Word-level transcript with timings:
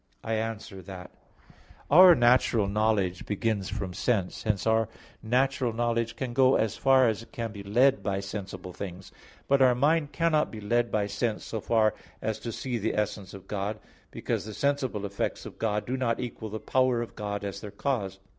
I 0.23 0.33
answer 0.33 0.81
that, 0.81 1.11
Our 1.91 2.15
natural 2.15 2.67
knowledge 2.67 3.27
begins 3.27 3.69
from 3.69 3.93
sense. 3.93 4.41
Hence 4.41 4.65
our 4.65 4.89
natural 5.21 5.73
knowledge 5.73 6.15
can 6.15 6.33
go 6.33 6.55
as 6.55 6.75
far 6.75 7.07
as 7.07 7.21
it 7.21 7.31
can 7.31 7.51
be 7.51 7.61
led 7.61 8.01
by 8.01 8.19
sensible 8.19 8.73
things. 8.73 9.11
But 9.47 9.61
our 9.61 9.75
mind 9.75 10.11
cannot 10.11 10.49
be 10.49 10.59
led 10.59 10.91
by 10.91 11.05
sense 11.05 11.45
so 11.45 11.61
far 11.61 11.93
as 12.19 12.39
to 12.39 12.51
see 12.51 12.79
the 12.79 12.95
essence 12.95 13.35
of 13.35 13.47
God; 13.47 13.79
because 14.09 14.43
the 14.43 14.55
sensible 14.55 15.05
effects 15.05 15.45
of 15.45 15.59
God 15.59 15.85
do 15.85 15.95
not 15.95 16.19
equal 16.19 16.49
the 16.49 16.59
power 16.59 17.03
of 17.03 17.13
God 17.15 17.43
as 17.43 17.61
their 17.61 17.69
cause. 17.69 18.17